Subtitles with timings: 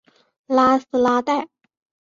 [0.47, 1.47] 拉斯拉代。